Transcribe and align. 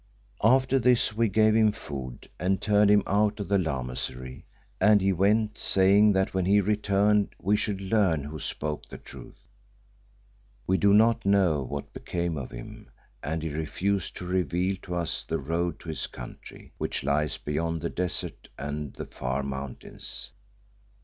"After 0.43 0.79
this 0.79 1.13
we 1.15 1.29
gave 1.29 1.55
him 1.55 1.71
food 1.71 2.27
and 2.39 2.59
turned 2.59 2.89
him 2.89 3.03
out 3.05 3.39
of 3.39 3.49
the 3.49 3.59
Lamasery, 3.59 4.45
and 4.79 4.99
he 4.99 5.13
went, 5.13 5.59
saying 5.59 6.13
that 6.13 6.33
when 6.33 6.45
he 6.47 6.59
returned 6.59 7.35
we 7.39 7.55
should 7.55 7.79
learn 7.79 8.23
who 8.23 8.39
spoke 8.39 8.87
the 8.87 8.97
truth. 8.97 9.45
We 10.65 10.79
do 10.79 10.91
not 10.91 11.23
know 11.23 11.61
what 11.61 11.93
became 11.93 12.35
of 12.35 12.49
him, 12.49 12.89
and 13.21 13.43
he 13.43 13.49
refused 13.53 14.17
to 14.17 14.25
reveal 14.25 14.75
to 14.81 14.95
us 14.95 15.23
the 15.23 15.37
road 15.37 15.79
to 15.81 15.89
his 15.89 16.07
country, 16.07 16.73
which 16.79 17.03
lies 17.03 17.37
beyond 17.37 17.81
the 17.81 17.89
desert 17.91 18.49
and 18.57 18.93
the 18.95 19.05
Far 19.05 19.43
Mountains. 19.43 20.31